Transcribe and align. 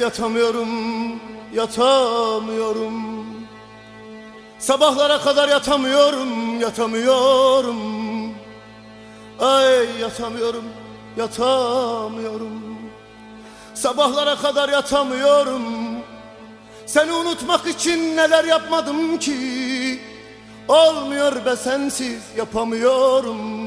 yatamıyorum, 0.00 0.68
yatamıyorum. 1.54 3.26
Sabahlara 4.58 5.20
kadar 5.20 5.48
yatamıyorum, 5.48 6.60
yatamıyorum. 6.60 7.78
Ay 9.40 10.00
yatamıyorum, 10.00 10.64
yatamıyorum. 11.16 12.78
Sabahlara 13.74 14.36
kadar 14.36 14.68
yatamıyorum. 14.68 15.62
Seni 16.86 17.12
unutmak 17.12 17.66
için 17.66 18.16
neler 18.16 18.44
yapmadım 18.44 19.18
ki? 19.18 20.00
Olmuyor 20.68 21.44
be 21.44 21.56
sensiz 21.56 22.22
yapamıyorum 22.36 23.61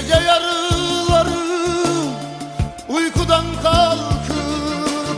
Gece 0.00 0.14
yarıları 0.14 1.30
uykudan 2.88 3.44
kalkıp 3.62 5.16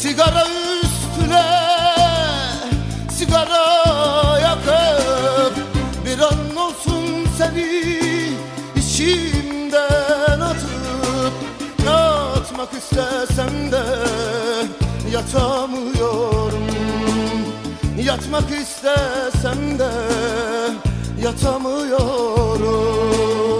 Sigara 0.00 0.46
üstüne 0.82 1.44
sigara 3.10 3.66
yakıp 4.38 5.54
Bir 6.06 6.18
an 6.18 6.56
olsun 6.56 7.04
seni 7.38 8.00
içimden 8.76 10.40
atıp 10.40 11.32
Yatmak 11.86 12.72
istesem 12.72 13.72
de 13.72 13.84
yatamıyorum. 15.12 16.64
Yatmak 18.04 18.50
istesem 18.50 19.78
de 19.78 19.90
yatamıyorum 21.22 23.53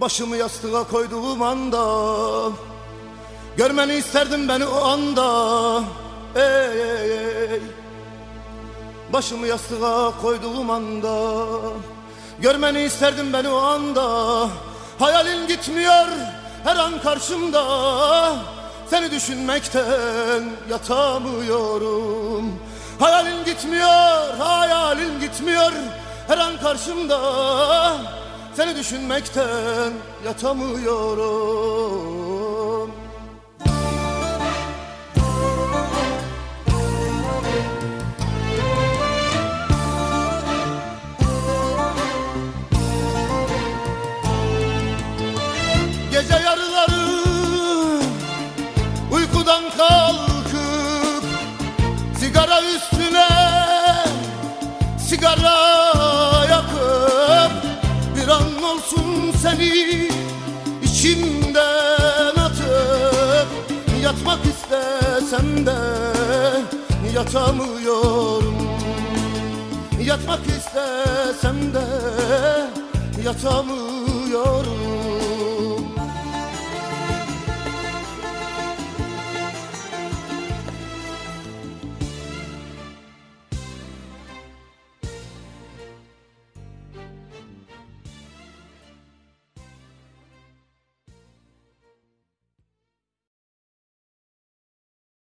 Başımı 0.00 0.36
yastığa 0.36 0.84
koyduğum 0.84 1.42
anda 1.42 1.84
Görmeni 3.56 3.94
isterdim 3.94 4.48
beni 4.48 4.66
o 4.66 4.84
anda. 4.84 5.82
Ey, 6.36 6.42
ey, 6.42 7.54
ey. 7.54 7.60
Başımı 9.12 9.46
yastığa 9.46 10.20
koyduğum 10.22 10.70
anda 10.70 11.48
Görmeni 12.38 12.82
isterdim 12.82 13.32
beni 13.32 13.48
o 13.48 13.56
anda. 13.56 14.48
Hayalin 14.98 15.46
gitmiyor 15.46 16.06
her 16.64 16.76
an 16.76 17.00
karşımda. 17.02 17.62
Seni 18.90 19.10
düşünmekten 19.10 20.44
yatamıyorum. 20.70 22.60
Hayalin 22.98 23.44
gitmiyor, 23.44 24.34
hayalin 24.38 25.20
gitmiyor 25.20 25.72
her 26.28 26.38
an 26.38 26.56
karşımda 26.56 27.20
Seni 28.60 28.76
düşünmekten 28.76 29.92
yatamıyorum. 30.26 32.90
Gece 46.10 46.34
yarıları 46.34 47.20
uykudan 49.12 49.62
kalkıp 49.76 51.24
Sigara 52.18 52.62
üstüne 52.62 53.28
sigara 55.08 56.09
olsun 58.80 59.32
seni 59.42 60.08
içimden 60.82 62.36
atıp 62.36 63.48
Yatmak 64.02 64.38
istesem 64.44 65.66
de 65.66 65.76
yatamıyorum. 67.14 68.54
Yatmak 70.04 70.40
istesem 70.46 71.74
de 71.74 71.86
yatamıyorum 73.24 75.19